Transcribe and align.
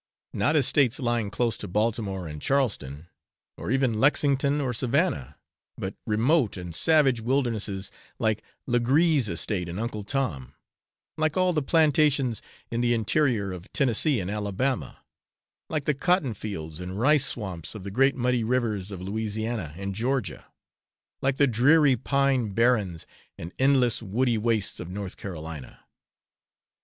not 0.33 0.55
estates 0.55 0.99
lying 0.99 1.29
close 1.29 1.55
to 1.57 1.67
Baltimore 1.67 2.27
and 2.27 2.41
Charleston, 2.41 3.05
or 3.55 3.69
even 3.69 3.99
Lesington 3.99 4.59
or 4.59 4.73
Savannah, 4.73 5.37
but 5.77 5.93
remote 6.07 6.57
and 6.57 6.73
savage 6.73 7.21
wildernesses 7.21 7.91
like 8.17 8.41
Legree's 8.65 9.29
estate 9.29 9.69
in 9.69 9.77
'Uncle 9.77 10.01
Tom,' 10.03 10.55
like 11.19 11.37
all 11.37 11.53
the 11.53 11.61
plantations 11.61 12.41
in 12.71 12.81
the 12.81 12.95
interior 12.95 13.51
of 13.51 13.71
Tennessee 13.73 14.19
and 14.19 14.31
Alabama, 14.31 15.03
like 15.69 15.85
the 15.85 15.93
cotton 15.93 16.33
fields 16.33 16.81
and 16.81 16.99
rice 16.99 17.25
swamps 17.27 17.75
of 17.75 17.83
the 17.83 17.91
great 17.91 18.15
muddy 18.15 18.43
rivers 18.43 18.89
of 18.89 19.01
Lousiana 19.01 19.75
and 19.77 19.93
Georgia, 19.93 20.47
like 21.21 21.37
the 21.37 21.45
dreary 21.45 21.95
pine 21.95 22.53
barrens 22.53 23.05
and 23.37 23.53
endless 23.59 24.01
woody 24.01 24.39
wastes 24.39 24.79
of 24.79 24.89
north 24.89 25.15
Carolina. 25.15 25.81